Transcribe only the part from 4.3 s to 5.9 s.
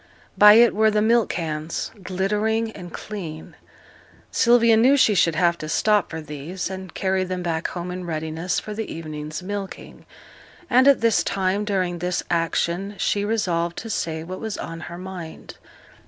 Sylvia knew she should have to